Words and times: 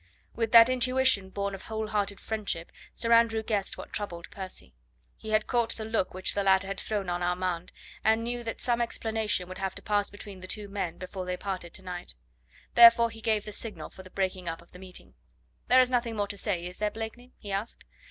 With 0.33 0.51
that 0.53 0.67
intuition 0.67 1.29
born 1.29 1.53
of 1.53 1.61
whole 1.61 1.89
hearted 1.89 2.19
friendship 2.19 2.71
Sir 2.95 3.11
Andrew 3.13 3.43
guessed 3.43 3.77
what 3.77 3.93
troubled 3.93 4.31
Percy. 4.31 4.73
He 5.15 5.29
had 5.29 5.45
caught 5.45 5.75
the 5.75 5.85
look 5.85 6.11
which 6.15 6.33
the 6.33 6.41
latter 6.41 6.65
had 6.65 6.79
thrown 6.79 7.07
on 7.07 7.21
Armand, 7.21 7.71
and 8.03 8.23
knew 8.23 8.43
that 8.43 8.61
some 8.61 8.81
explanation 8.81 9.47
would 9.47 9.59
have 9.59 9.75
to 9.75 9.81
pass 9.83 10.09
between 10.09 10.39
the 10.39 10.47
two 10.47 10.67
men 10.67 10.97
before 10.97 11.27
they 11.27 11.37
parted 11.37 11.75
to 11.75 11.83
night. 11.83 12.15
Therefore 12.73 13.11
he 13.11 13.21
gave 13.21 13.45
the 13.45 13.51
signal 13.51 13.91
for 13.91 14.01
the 14.01 14.09
breaking 14.09 14.49
up 14.49 14.59
of 14.63 14.71
the 14.71 14.79
meeting. 14.79 15.13
"There 15.67 15.81
is 15.81 15.91
nothing 15.91 16.15
more 16.15 16.27
to 16.29 16.35
say, 16.37 16.65
is 16.65 16.79
there, 16.79 16.89
Blakeney?" 16.89 17.33
he 17.37 17.51
asked. 17.51 17.83